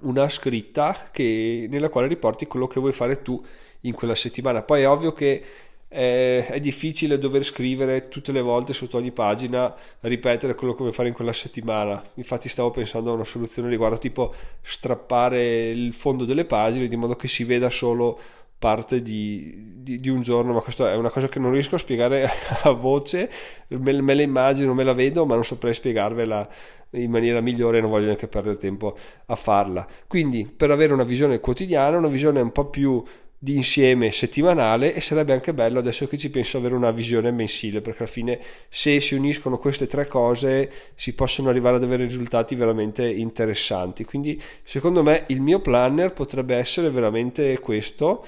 una 0.00 0.28
scritta 0.28 1.08
che, 1.10 1.66
nella 1.70 1.88
quale 1.88 2.06
riporti 2.06 2.46
quello 2.46 2.66
che 2.66 2.80
vuoi 2.80 2.92
fare 2.92 3.22
tu 3.22 3.42
in 3.80 3.94
quella 3.94 4.14
settimana. 4.14 4.60
Poi 4.60 4.82
è 4.82 4.88
ovvio 4.88 5.14
che 5.14 5.42
è, 5.88 6.58
difficile 6.60 7.18
dover 7.18 7.44
scrivere 7.44 8.08
tutte 8.08 8.32
le 8.32 8.40
volte 8.40 8.72
sotto 8.72 8.96
ogni 8.96 9.12
pagina, 9.12 9.74
ripetere 10.00 10.54
quello 10.54 10.74
che 10.74 10.82
vuoi 10.82 10.92
fare 10.92 11.08
in 11.08 11.14
quella 11.14 11.32
settimana. 11.32 12.02
Infatti 12.14 12.48
stavo 12.48 12.70
pensando 12.70 13.10
a 13.10 13.14
una 13.14 13.24
soluzione 13.24 13.68
riguardo 13.68 13.98
tipo 13.98 14.34
strappare 14.62 15.68
il 15.68 15.92
fondo 15.92 16.24
delle 16.24 16.44
pagine 16.44 16.88
di 16.88 16.96
modo 16.96 17.14
che 17.14 17.28
si 17.28 17.44
veda 17.44 17.70
solo 17.70 18.18
parte 18.58 19.02
di, 19.02 19.82
di, 19.82 20.00
di, 20.00 20.08
un 20.08 20.22
giorno, 20.22 20.54
ma 20.54 20.60
questa 20.60 20.90
è 20.90 20.96
una 20.96 21.10
cosa 21.10 21.28
che 21.28 21.38
non 21.38 21.52
riesco 21.52 21.74
a 21.74 21.78
spiegare 21.78 22.28
a 22.64 22.70
voce, 22.70 23.30
me, 23.68 24.00
me 24.00 24.14
la 24.14 24.22
immagino, 24.22 24.72
me 24.74 24.82
la 24.82 24.94
vedo, 24.94 25.26
ma 25.26 25.34
non 25.34 25.44
saprei 25.44 25.74
spiegarvela 25.74 26.48
in 26.90 27.10
maniera 27.10 27.40
migliore 27.40 27.80
non 27.80 27.90
voglio 27.90 28.06
neanche 28.06 28.28
perdere 28.28 28.56
tempo 28.56 28.96
a 29.26 29.36
farla. 29.36 29.86
Quindi 30.06 30.50
per 30.54 30.70
avere 30.70 30.92
una 30.92 31.04
visione 31.04 31.40
quotidiana, 31.40 31.98
una 31.98 32.08
visione 32.08 32.40
un 32.40 32.52
po' 32.52 32.66
più 32.66 33.02
di 33.38 33.56
insieme 33.56 34.10
settimanale 34.12 34.94
e 34.94 35.00
sarebbe 35.00 35.32
anche 35.32 35.52
bello 35.52 35.78
adesso 35.78 36.06
che 36.08 36.16
ci 36.16 36.30
penso 36.30 36.56
avere 36.56 36.74
una 36.74 36.90
visione 36.90 37.30
mensile 37.30 37.82
perché 37.82 38.04
alla 38.04 38.12
fine 38.12 38.40
se 38.68 38.98
si 39.00 39.14
uniscono 39.14 39.58
queste 39.58 39.86
tre 39.86 40.06
cose 40.06 40.70
si 40.94 41.12
possono 41.12 41.50
arrivare 41.50 41.76
ad 41.76 41.82
avere 41.82 42.04
risultati 42.04 42.54
veramente 42.54 43.06
interessanti 43.06 44.04
quindi 44.04 44.40
secondo 44.64 45.02
me 45.02 45.24
il 45.28 45.42
mio 45.42 45.60
planner 45.60 46.12
potrebbe 46.14 46.56
essere 46.56 46.90
veramente 46.90 47.58
questo 47.60 48.24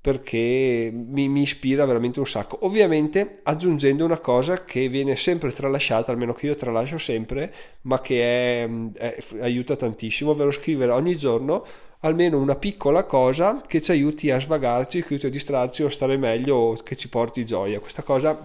perché 0.00 0.90
mi, 0.92 1.28
mi, 1.28 1.42
ispira 1.42 1.84
veramente 1.84 2.18
un 2.20 2.26
sacco. 2.26 2.64
Ovviamente 2.64 3.40
aggiungendo 3.42 4.04
una 4.04 4.20
cosa 4.20 4.64
che 4.64 4.88
viene 4.88 5.16
sempre 5.16 5.50
tralasciata, 5.52 6.12
almeno 6.12 6.32
che 6.32 6.46
io 6.46 6.54
tralascio 6.54 6.98
sempre, 6.98 7.52
ma 7.82 8.00
che 8.00 8.64
è, 8.64 8.68
è, 8.94 9.18
aiuta 9.40 9.76
tantissimo, 9.76 10.30
ovvero 10.30 10.50
scrivere 10.50 10.92
ogni 10.92 11.16
giorno 11.16 11.62
almeno 12.00 12.38
una 12.38 12.56
piccola 12.56 13.04
cosa 13.04 13.60
che 13.66 13.80
ci 13.82 13.90
aiuti 13.90 14.30
a 14.30 14.40
svagarci, 14.40 15.02
che 15.02 15.08
aiuti 15.08 15.26
a 15.26 15.30
distrarci 15.30 15.82
o 15.82 15.88
stare 15.88 16.16
meglio 16.16 16.56
o 16.56 16.72
che 16.74 16.96
ci 16.96 17.08
porti 17.08 17.44
gioia. 17.44 17.80
Questa 17.80 18.02
cosa 18.02 18.38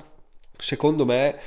secondo 0.57 1.05
me 1.05 1.37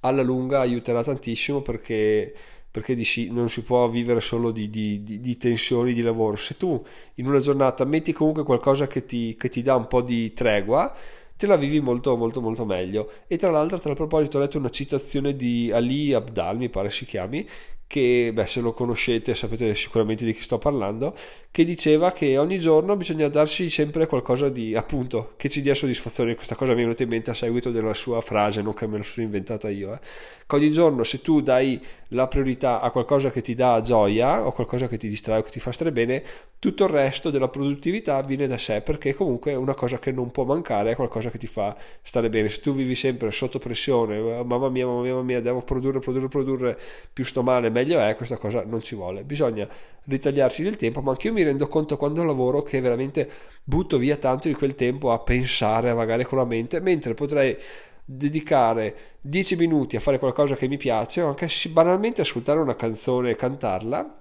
alla 0.00 0.22
lunga 0.22 0.60
aiuterà 0.60 1.02
tantissimo 1.02 1.60
perché 1.60 2.34
perché 2.72 2.94
dici 2.94 3.30
non 3.30 3.50
si 3.50 3.62
può 3.62 3.86
vivere 3.86 4.22
solo 4.22 4.50
di, 4.50 4.70
di, 4.70 5.02
di, 5.02 5.20
di, 5.20 5.36
tensioni 5.36 5.92
di 5.92 6.00
lavoro. 6.00 6.36
Se 6.36 6.56
tu 6.56 6.82
in 7.16 7.26
una 7.26 7.38
giornata 7.38 7.84
metti 7.84 8.14
comunque 8.14 8.44
qualcosa 8.44 8.86
che 8.86 9.04
ti, 9.04 9.36
che 9.36 9.50
ti 9.50 9.60
dà 9.60 9.74
un 9.76 9.86
po' 9.86 10.00
di 10.00 10.32
tregua, 10.32 10.90
te 11.36 11.46
la 11.46 11.56
vivi 11.56 11.80
molto 11.80 12.16
molto 12.16 12.40
molto 12.40 12.64
meglio. 12.64 13.10
E 13.26 13.36
tra 13.36 13.50
l'altro, 13.50 13.76
a 13.76 13.80
tal 13.80 13.94
proposito, 13.94 14.38
ho 14.38 14.40
letto 14.40 14.56
una 14.56 14.70
citazione 14.70 15.36
di 15.36 15.70
Ali 15.70 16.14
Abdal, 16.14 16.56
mi 16.56 16.70
pare 16.70 16.88
si 16.88 17.04
chiami, 17.04 17.46
che 17.92 18.30
beh, 18.32 18.46
se 18.46 18.62
lo 18.62 18.72
conoscete 18.72 19.34
sapete 19.34 19.74
sicuramente 19.74 20.24
di 20.24 20.32
chi 20.32 20.40
sto 20.40 20.56
parlando, 20.56 21.14
che 21.50 21.62
diceva 21.62 22.10
che 22.10 22.38
ogni 22.38 22.58
giorno 22.58 22.96
bisogna 22.96 23.28
darsi 23.28 23.68
sempre 23.68 24.06
qualcosa 24.06 24.48
di 24.48 24.74
appunto 24.74 25.34
che 25.36 25.50
ci 25.50 25.60
dia 25.60 25.74
soddisfazione. 25.74 26.34
Questa 26.34 26.54
cosa 26.54 26.72
mi 26.72 26.78
è 26.78 26.82
venuta 26.84 27.02
in 27.02 27.10
mente 27.10 27.32
a 27.32 27.34
seguito 27.34 27.70
della 27.70 27.92
sua 27.92 28.22
frase, 28.22 28.62
non 28.62 28.72
che 28.72 28.86
me 28.86 28.96
la 28.96 29.04
sono 29.04 29.26
inventata 29.26 29.68
io. 29.68 29.92
Eh. 29.92 29.98
Che 30.46 30.56
ogni 30.56 30.72
giorno 30.72 31.02
se 31.02 31.20
tu 31.20 31.42
dai 31.42 31.78
la 32.08 32.28
priorità 32.28 32.80
a 32.80 32.90
qualcosa 32.90 33.30
che 33.30 33.42
ti 33.42 33.54
dà 33.54 33.80
gioia 33.82 34.46
o 34.46 34.52
qualcosa 34.52 34.88
che 34.88 34.96
ti 34.96 35.08
distrae 35.08 35.40
o 35.40 35.42
che 35.42 35.50
ti 35.50 35.60
fa 35.60 35.72
stare 35.72 35.92
bene, 35.92 36.22
tutto 36.58 36.84
il 36.84 36.90
resto 36.90 37.28
della 37.28 37.48
produttività 37.48 38.22
viene 38.22 38.46
da 38.46 38.56
sé 38.56 38.80
perché 38.82 39.14
comunque 39.14 39.52
è 39.52 39.56
una 39.56 39.74
cosa 39.74 39.98
che 39.98 40.12
non 40.12 40.30
può 40.30 40.44
mancare, 40.44 40.92
è 40.92 40.94
qualcosa 40.94 41.28
che 41.30 41.36
ti 41.36 41.46
fa 41.46 41.76
stare 42.02 42.30
bene. 42.30 42.48
Se 42.48 42.60
tu 42.60 42.72
vivi 42.72 42.94
sempre 42.94 43.30
sotto 43.32 43.58
pressione, 43.58 44.18
oh, 44.18 44.44
mamma 44.44 44.70
mia, 44.70 44.86
mamma 44.86 45.02
mia, 45.02 45.12
mamma 45.12 45.24
mia, 45.24 45.40
devo 45.40 45.60
produrre, 45.60 45.98
produrre, 45.98 46.28
produrre, 46.28 46.78
più 47.12 47.24
sto 47.24 47.42
male, 47.42 47.68
meglio 47.68 47.81
è, 47.90 48.16
questa 48.16 48.36
cosa 48.36 48.62
non 48.64 48.82
ci 48.82 48.94
vuole. 48.94 49.24
Bisogna 49.24 49.68
ritagliarsi 50.04 50.62
del 50.62 50.76
tempo, 50.76 51.00
ma 51.00 51.12
anche 51.12 51.28
io 51.28 51.32
mi 51.32 51.42
rendo 51.42 51.68
conto 51.68 51.96
quando 51.96 52.22
lavoro 52.24 52.62
che 52.62 52.80
veramente 52.80 53.28
butto 53.62 53.98
via 53.98 54.16
tanto 54.16 54.48
di 54.48 54.54
quel 54.54 54.74
tempo 54.74 55.12
a 55.12 55.18
pensare, 55.18 55.90
a 55.90 55.94
vagare 55.94 56.24
con 56.24 56.38
la 56.38 56.44
mente, 56.44 56.80
mentre 56.80 57.14
potrei 57.14 57.56
dedicare 58.04 58.94
10 59.20 59.56
minuti 59.56 59.96
a 59.96 60.00
fare 60.00 60.18
qualcosa 60.18 60.56
che 60.56 60.68
mi 60.68 60.76
piace 60.76 61.22
o 61.22 61.28
anche 61.28 61.48
banalmente 61.70 62.20
ascoltare 62.20 62.58
una 62.58 62.74
canzone 62.74 63.30
e 63.30 63.36
cantarla 63.36 64.16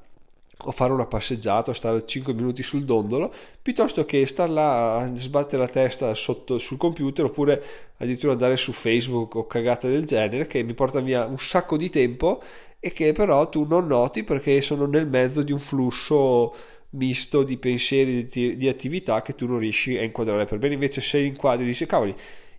o 0.63 0.71
fare 0.71 0.93
una 0.93 1.05
passeggiata 1.05 1.71
o 1.71 1.73
stare 1.73 2.05
5 2.05 2.33
minuti 2.33 2.61
sul 2.61 2.85
dondolo 2.85 3.33
piuttosto 3.61 4.05
che 4.05 4.25
star 4.27 4.49
là 4.49 4.97
a 4.97 5.15
sbattere 5.15 5.63
la 5.63 5.67
testa 5.67 6.13
sotto 6.13 6.59
sul 6.59 6.77
computer 6.77 7.25
oppure 7.25 7.63
addirittura 7.97 8.33
andare 8.33 8.57
su 8.57 8.71
Facebook 8.71 9.35
o 9.35 9.47
cagate 9.47 9.89
del 9.89 10.05
genere 10.05 10.45
che 10.45 10.61
mi 10.63 10.75
porta 10.75 10.99
via 10.99 11.25
un 11.25 11.39
sacco 11.39 11.77
di 11.77 11.89
tempo 11.89 12.41
e 12.83 12.91
che 12.91 13.13
però 13.13 13.47
tu 13.47 13.63
non 13.63 13.85
noti 13.85 14.23
perché 14.23 14.61
sono 14.61 14.87
nel 14.87 15.07
mezzo 15.07 15.43
di 15.43 15.51
un 15.51 15.59
flusso 15.59 16.53
misto 16.93 17.43
di 17.43 17.55
pensieri 17.57 18.27
di, 18.27 18.67
attività 18.67 19.21
che 19.21 19.35
tu 19.35 19.45
non 19.45 19.59
riesci 19.59 19.95
a 19.97 20.03
inquadrare 20.03 20.45
per 20.45 20.57
bene 20.57 20.73
invece 20.73 20.99
se 20.99 21.19
inquadri 21.19 21.63
dici 21.65 21.85
cavoli 21.85 22.13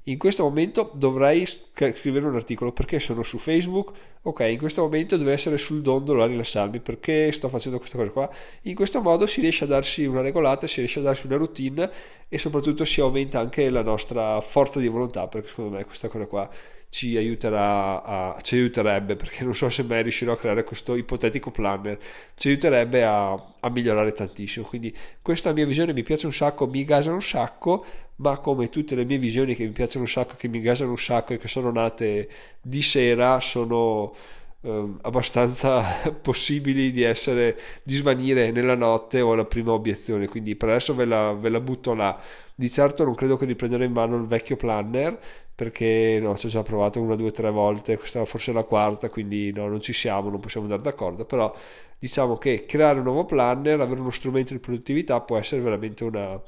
in 0.06 0.18
questo 0.18 0.42
momento 0.42 0.90
dovrei 0.94 1.46
scrivere 1.46 2.26
un 2.26 2.34
articolo 2.34 2.72
perché 2.72 2.98
sono 2.98 3.22
su 3.22 3.38
Facebook, 3.38 3.92
ok, 4.22 4.40
in 4.40 4.58
questo 4.58 4.82
momento 4.82 5.16
dovrei 5.16 5.34
essere 5.34 5.58
sul 5.58 5.80
dondolo 5.80 6.24
a 6.24 6.26
rilassarmi 6.26 6.80
perché 6.80 7.30
sto 7.30 7.48
facendo 7.48 7.78
questa 7.78 7.98
cosa 7.98 8.10
qua. 8.10 8.30
In 8.62 8.74
questo 8.74 9.00
modo 9.00 9.26
si 9.26 9.40
riesce 9.40 9.62
a 9.62 9.68
darsi 9.68 10.04
una 10.04 10.20
regolata, 10.20 10.66
si 10.66 10.80
riesce 10.80 10.98
a 10.98 11.02
darsi 11.02 11.26
una 11.26 11.36
routine 11.36 11.88
e 12.28 12.36
soprattutto 12.36 12.84
si 12.84 13.00
aumenta 13.00 13.38
anche 13.38 13.70
la 13.70 13.82
nostra 13.82 14.40
forza 14.40 14.80
di 14.80 14.88
volontà 14.88 15.28
perché 15.28 15.46
secondo 15.46 15.76
me 15.76 15.84
questa 15.84 16.08
cosa 16.08 16.26
qua 16.26 16.50
ci 16.92 17.16
aiuterà 17.16 18.04
a, 18.04 18.36
ci 18.42 18.56
aiuterebbe 18.56 19.16
perché 19.16 19.44
non 19.44 19.54
so 19.54 19.70
se 19.70 19.82
mai 19.82 20.02
riuscirò 20.02 20.32
a 20.32 20.36
creare 20.36 20.62
questo 20.62 20.94
ipotetico 20.94 21.50
planner 21.50 21.98
ci 22.34 22.48
aiuterebbe 22.48 23.02
a, 23.02 23.32
a 23.32 23.70
migliorare 23.70 24.12
tantissimo. 24.12 24.66
Quindi 24.66 24.94
questa 25.22 25.52
mia 25.54 25.64
visione 25.64 25.94
mi 25.94 26.02
piace 26.02 26.26
un 26.26 26.34
sacco 26.34 26.66
mi 26.66 26.84
gasa 26.84 27.10
un 27.10 27.22
sacco 27.22 27.82
ma 28.16 28.36
come 28.40 28.68
tutte 28.68 28.94
le 28.94 29.06
mie 29.06 29.16
visioni 29.16 29.54
che 29.54 29.64
mi 29.64 29.70
piacciono 29.70 30.04
un 30.04 30.10
sacco 30.10 30.34
che 30.36 30.48
mi 30.48 30.60
gasano 30.60 30.90
un 30.90 30.98
sacco 30.98 31.32
e 31.32 31.38
che 31.38 31.48
sono 31.48 31.72
nate 31.72 32.28
di 32.60 32.82
sera 32.82 33.40
sono 33.40 34.14
eh, 34.60 34.94
abbastanza 35.00 35.82
possibili 36.20 36.92
di 36.92 37.02
essere 37.02 37.58
di 37.82 37.94
svanire 37.94 38.50
nella 38.50 38.74
notte 38.76 39.22
o 39.22 39.32
alla 39.32 39.46
prima 39.46 39.72
obiezione. 39.72 40.28
Quindi 40.28 40.56
per 40.56 40.68
adesso 40.68 40.94
ve 40.94 41.06
la, 41.06 41.32
ve 41.32 41.48
la 41.48 41.60
butto 41.60 41.94
là. 41.94 42.20
Di 42.54 42.70
certo 42.70 43.04
non 43.04 43.14
credo 43.14 43.36
che 43.38 43.46
riprenderò 43.46 43.82
in 43.82 43.92
mano 43.92 44.16
il 44.16 44.26
vecchio 44.26 44.56
planner 44.56 45.18
perché 45.62 46.18
no, 46.20 46.36
ci 46.36 46.46
ho 46.46 46.48
già 46.48 46.62
provato 46.64 47.00
una, 47.00 47.14
due, 47.14 47.30
tre 47.30 47.48
volte, 47.52 47.96
questa 47.96 48.24
forse 48.24 48.50
è 48.50 48.54
la 48.54 48.64
quarta, 48.64 49.08
quindi 49.08 49.52
no, 49.52 49.68
non 49.68 49.80
ci 49.80 49.92
siamo, 49.92 50.28
non 50.28 50.40
possiamo 50.40 50.66
andare 50.66 50.82
d'accordo, 50.82 51.24
però 51.24 51.54
diciamo 52.00 52.36
che 52.36 52.64
creare 52.66 52.98
un 52.98 53.04
nuovo 53.04 53.24
planner, 53.24 53.78
avere 53.78 54.00
uno 54.00 54.10
strumento 54.10 54.54
di 54.54 54.58
produttività 54.58 55.20
può 55.20 55.36
essere 55.38 55.60
veramente 55.60 56.02
una, 56.02 56.40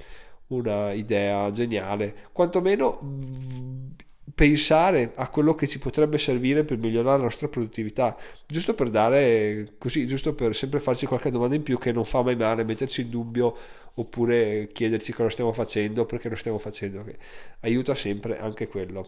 una 0.49 0.91
idea 0.91 1.49
geniale, 1.53 2.29
quantomeno 2.33 2.99
pensare 4.33 5.13
a 5.17 5.29
quello 5.29 5.55
che 5.55 5.67
ci 5.67 5.79
potrebbe 5.79 6.19
servire 6.19 6.65
per 6.65 6.79
migliorare 6.79 7.19
la 7.19 7.25
nostra 7.25 7.49
produttività, 7.49 8.17
giusto 8.47 8.75
per 8.75 8.91
dare 8.91 9.75
così, 9.79 10.07
giusto 10.07 10.35
per 10.35 10.55
sempre 10.55 10.81
farci 10.81 11.07
qualche 11.07 11.31
domanda 11.31 11.55
in 11.55 11.63
più 11.63 11.79
che 11.79 11.93
non 11.93 12.05
fa 12.05 12.23
mai 12.23 12.37
male, 12.37 12.65
metterci 12.65 13.03
in 13.03 13.11
dubbio 13.11 13.57
oppure 13.95 14.69
chiederci 14.73 15.13
cosa 15.13 15.29
stiamo 15.31 15.53
facendo, 15.53 16.05
perché 16.07 16.29
lo 16.29 16.37
stiamo 16.37 16.59
facendo, 16.59 17.05
che 17.05 17.17
aiuta 17.61 17.95
sempre 17.95 18.39
anche 18.39 18.67
quello. 18.67 19.07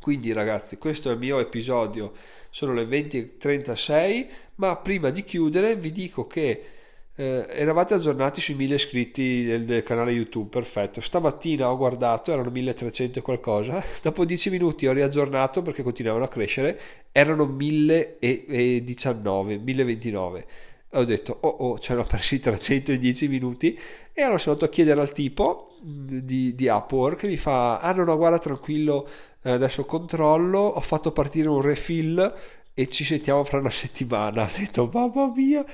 Quindi 0.00 0.32
ragazzi, 0.32 0.76
questo 0.76 1.08
è 1.08 1.14
il 1.14 1.18
mio 1.18 1.38
episodio, 1.38 2.12
sono 2.50 2.74
le 2.74 2.84
20.36, 2.84 4.26
ma 4.56 4.76
prima 4.76 5.08
di 5.10 5.24
chiudere 5.24 5.76
vi 5.76 5.90
dico 5.90 6.26
che 6.26 6.64
eh, 7.16 7.46
eravate 7.48 7.94
aggiornati 7.94 8.40
sui 8.40 8.54
1000 8.54 8.74
iscritti 8.74 9.44
del, 9.44 9.64
del, 9.64 9.84
canale 9.84 10.10
YouTube, 10.10 10.48
perfetto. 10.48 11.00
Stamattina 11.00 11.70
ho 11.70 11.76
guardato, 11.76 12.32
erano 12.32 12.50
1300 12.50 13.20
e 13.20 13.22
qualcosa. 13.22 13.80
Dopo 14.02 14.24
10 14.24 14.50
minuti 14.50 14.86
ho 14.86 14.92
riaggiornato 14.92 15.62
perché 15.62 15.84
continuavano 15.84 16.24
a 16.24 16.28
crescere, 16.28 16.80
erano 17.12 17.44
1019, 17.46 19.58
1029. 19.58 20.46
Ho 20.94 21.04
detto, 21.04 21.36
oh 21.40 21.48
oh, 21.48 21.78
ce 21.78 21.94
l'ho 21.94 22.04
persi 22.04 22.40
310 22.40 23.28
minuti. 23.28 23.78
E 24.12 24.22
allora 24.22 24.38
sono 24.38 24.54
andato 24.54 24.70
a 24.70 24.74
chiedere 24.74 25.00
al 25.00 25.12
tipo 25.12 25.76
di, 25.80 26.54
di 26.54 26.66
Upwork 26.68 27.20
che 27.20 27.26
mi 27.28 27.36
fa, 27.36 27.78
ah 27.78 27.92
no 27.92 28.04
no, 28.04 28.16
guarda 28.16 28.38
tranquillo, 28.38 29.08
eh, 29.42 29.50
adesso 29.52 29.84
controllo, 29.84 30.58
ho 30.60 30.80
fatto 30.80 31.12
partire 31.12 31.48
un 31.48 31.60
refill 31.60 32.32
e 32.74 32.88
ci 32.88 33.04
sentiamo 33.04 33.44
fra 33.44 33.58
una 33.58 33.70
settimana. 33.70 34.42
Ho 34.44 34.48
detto, 34.56 34.88
mamma 34.92 35.32
mia 35.34 35.64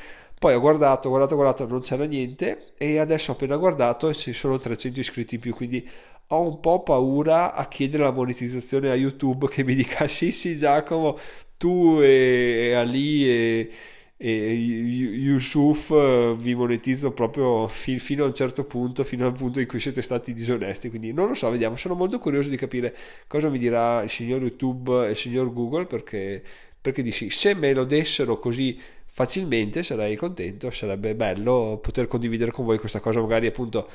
poi 0.41 0.55
ho 0.55 0.61
guardato, 0.61 1.11
guardato, 1.11 1.35
guardato, 1.35 1.67
non 1.67 1.83
c'era 1.83 2.07
niente 2.07 2.73
e 2.79 2.99
adesso 2.99 3.31
ho 3.31 3.35
appena 3.35 3.57
guardato 3.57 4.09
e 4.09 4.15
ci 4.15 4.33
sono 4.33 4.59
300 4.59 4.99
iscritti 4.99 5.35
in 5.35 5.41
più, 5.43 5.53
quindi 5.55 5.87
ho 6.29 6.41
un 6.49 6.61
po' 6.61 6.83
paura 6.83 7.53
a 7.53 7.69
chiedere 7.69 8.05
la 8.05 8.11
monetizzazione 8.11 8.91
a 8.91 8.95
YouTube 8.95 9.49
che 9.49 9.63
mi 9.65 9.75
dica 9.75 10.07
sì 10.09 10.33
sì 10.33 10.57
Giacomo, 10.57 11.19
tu 11.59 11.99
e, 12.01 12.73
Ali 12.75 13.29
e, 13.29 13.71
e 14.17 14.53
Yusuf 14.55 15.91
eh, 15.91 16.35
vi 16.39 16.55
monetizzo 16.55 17.13
proprio 17.13 17.67
fi, 17.67 17.99
fino 17.99 18.25
a 18.25 18.29
un 18.29 18.35
certo 18.35 18.65
punto, 18.65 19.05
fino 19.05 19.27
al 19.27 19.35
punto 19.35 19.61
in 19.61 19.67
cui 19.67 19.79
siete 19.79 20.01
stati 20.01 20.33
disonesti, 20.33 20.89
quindi 20.89 21.13
non 21.13 21.29
lo 21.29 21.35
so, 21.35 21.51
vediamo, 21.51 21.77
sono 21.77 21.95
molto 21.95 22.19
curioso 22.19 22.49
di 22.49 22.57
capire 22.57 22.97
cosa 23.27 23.51
mi 23.51 23.59
dirà 23.59 24.03
il 24.03 24.09
signor 24.09 24.41
YouTube 24.41 25.07
e 25.07 25.11
il 25.11 25.17
signor 25.17 25.53
Google 25.53 25.85
perché, 25.85 26.43
perché 26.81 27.03
dici 27.03 27.29
se 27.29 27.55
me 27.55 27.75
lo 27.75 27.85
dessero 27.85 28.39
così 28.39 28.79
facilmente 29.13 29.83
sarei 29.83 30.17
contento, 30.17 30.71
sarebbe 30.71 31.15
bello 31.15 31.79
poter 31.83 32.07
condividere 32.07 32.51
con 32.51 32.65
voi 32.65 32.79
questa 32.79 33.01
cosa, 33.01 33.21
magari 33.21 33.47
appunto 33.47 33.89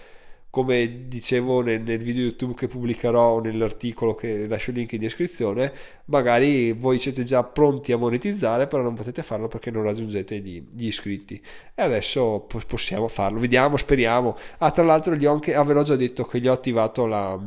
come 0.55 1.07
dicevo 1.09 1.59
nel, 1.59 1.81
nel, 1.81 1.97
video 1.97 2.23
YouTube 2.23 2.53
che 2.53 2.69
pubblicherò 2.69 3.33
o 3.33 3.39
nell'articolo 3.41 4.15
che 4.15 4.47
lascio 4.47 4.69
il 4.69 4.77
link 4.77 4.93
in 4.93 5.01
descrizione, 5.01 5.73
magari 6.05 6.71
voi 6.71 6.97
siete 6.97 7.23
già 7.23 7.43
pronti 7.43 7.91
a 7.91 7.97
monetizzare, 7.97 8.65
però 8.67 8.81
non 8.81 8.93
potete 8.93 9.21
farlo 9.21 9.49
perché 9.49 9.69
non 9.69 9.83
raggiungete 9.83 10.37
gli, 10.39 10.65
gli 10.73 10.85
iscritti. 10.85 11.43
E 11.75 11.81
adesso 11.81 12.47
possiamo 12.67 13.09
farlo, 13.09 13.39
vediamo, 13.39 13.75
speriamo. 13.75 14.37
Ah, 14.59 14.71
tra 14.71 14.85
l'altro 14.85 15.15
gli 15.15 15.25
ho 15.25 15.33
anche, 15.33 15.53
ah, 15.53 15.63
ve 15.63 15.73
l'ho 15.73 15.83
già 15.83 15.97
detto 15.97 16.23
che 16.23 16.39
gli 16.39 16.47
ho 16.47 16.53
attivato 16.53 17.05
la 17.05 17.37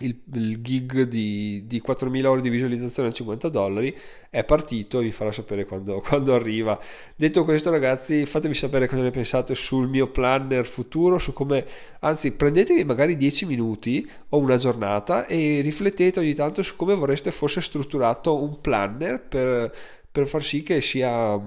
il, 0.00 0.20
il, 0.34 0.60
gig 0.60 1.02
di, 1.02 1.64
di 1.66 1.82
4.000 1.84 2.26
ore 2.26 2.40
di 2.40 2.48
visualizzazione 2.48 3.08
a 3.08 3.12
50 3.12 3.48
dollari 3.48 3.96
è 4.30 4.44
partito 4.44 5.00
e 5.00 5.04
vi 5.04 5.12
farò 5.12 5.32
sapere 5.32 5.64
quando, 5.64 6.00
quando, 6.06 6.34
arriva. 6.34 6.78
Detto 7.16 7.44
questo 7.44 7.70
ragazzi 7.70 8.26
fatemi 8.26 8.54
sapere 8.54 8.86
cosa 8.86 9.02
ne 9.02 9.10
pensate 9.10 9.54
sul 9.54 9.88
mio 9.88 10.08
planner 10.08 10.66
futuro 10.66 11.18
su 11.18 11.32
come 11.32 11.66
anzi 12.00 12.32
prendetevi 12.32 12.84
magari 12.84 13.16
10 13.16 13.46
minuti 13.46 14.08
o 14.30 14.38
una 14.38 14.56
giornata 14.56 15.26
e 15.26 15.60
riflettete 15.60 16.20
ogni 16.20 16.34
tanto 16.34 16.62
su 16.62 16.76
come 16.76 16.94
vorreste 16.94 17.30
fosse 17.30 17.60
strutturato 17.60 18.40
un 18.42 18.60
planner 18.60 19.20
per, 19.20 19.72
per 20.10 20.26
far 20.26 20.42
sì 20.42 20.62
che 20.62 20.80
sia, 20.80 21.40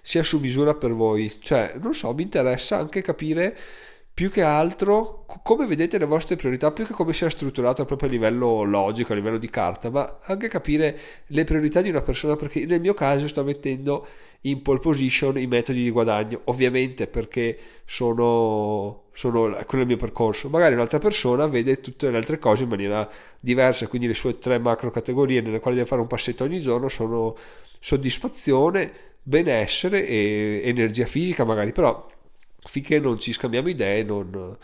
sia 0.00 0.22
su 0.22 0.38
misura 0.38 0.74
per 0.74 0.92
voi. 0.92 1.32
Cioè 1.40 1.74
non 1.80 1.94
so 1.94 2.12
mi 2.14 2.22
interessa 2.22 2.78
anche 2.78 3.02
capire 3.02 3.56
più 4.14 4.30
che 4.30 4.42
altro 4.42 5.24
come 5.42 5.66
vedete 5.66 5.96
le 5.96 6.04
vostre 6.04 6.36
priorità, 6.36 6.70
più 6.70 6.86
che 6.86 6.92
come 6.92 7.14
sia 7.14 7.30
strutturato 7.30 7.84
proprio 7.86 8.08
a 8.08 8.12
livello 8.12 8.62
logico, 8.62 9.12
a 9.12 9.16
livello 9.16 9.38
di 9.38 9.48
carta, 9.48 9.90
ma 9.90 10.18
anche 10.24 10.48
capire 10.48 10.98
le 11.28 11.44
priorità 11.44 11.80
di 11.80 11.88
una 11.88 12.02
persona, 12.02 12.36
perché 12.36 12.66
nel 12.66 12.80
mio 12.80 12.92
caso 12.94 13.26
sto 13.26 13.42
mettendo 13.42 14.06
in 14.42 14.60
pole 14.60 14.80
position 14.80 15.38
i 15.38 15.46
metodi 15.46 15.82
di 15.82 15.90
guadagno, 15.90 16.42
ovviamente 16.44 17.06
perché 17.06 17.56
sono, 17.86 19.04
sono 19.12 19.40
quello 19.66 19.66
è 19.78 19.80
il 19.80 19.86
mio 19.86 19.96
percorso. 19.96 20.48
Magari 20.50 20.74
un'altra 20.74 20.98
persona 20.98 21.46
vede 21.46 21.80
tutte 21.80 22.10
le 22.10 22.16
altre 22.16 22.38
cose 22.38 22.64
in 22.64 22.68
maniera 22.68 23.08
diversa, 23.40 23.86
quindi 23.86 24.08
le 24.08 24.14
sue 24.14 24.38
tre 24.38 24.58
macro 24.58 24.90
categorie 24.90 25.40
nelle 25.40 25.60
quali 25.60 25.76
deve 25.76 25.88
fare 25.88 26.02
un 26.02 26.06
passetto 26.06 26.44
ogni 26.44 26.60
giorno 26.60 26.88
sono 26.88 27.34
soddisfazione, 27.80 28.92
benessere 29.22 30.06
e 30.06 30.62
energia 30.64 31.06
fisica 31.06 31.44
magari, 31.44 31.72
però 31.72 32.10
finché 32.64 32.98
non 33.00 33.18
ci 33.18 33.32
scambiamo 33.32 33.68
idee 33.68 34.02
non, 34.02 34.56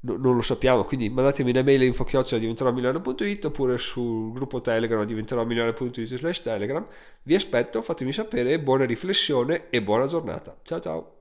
no, 0.00 0.16
non 0.16 0.34
lo 0.34 0.42
sappiamo. 0.42 0.84
Quindi 0.84 1.08
mandatemi 1.08 1.50
un'email 1.50 1.82
info 1.82 2.04
chiocciola 2.04 2.40
diventerò 2.40 2.72
milionario.it 2.72 3.44
oppure 3.44 3.78
sul 3.78 4.32
gruppo 4.32 4.60
telegram 4.60 5.04
diventerò 5.04 5.44
milionario.it 5.44 6.14
slash 6.14 6.42
telegram. 6.42 6.86
Vi 7.22 7.34
aspetto 7.34 7.82
fatemi 7.82 8.12
sapere 8.12 8.58
buona 8.60 8.84
riflessione 8.84 9.68
e 9.70 9.82
buona 9.82 10.06
giornata. 10.06 10.56
Ciao 10.62 10.80
ciao 10.80 11.15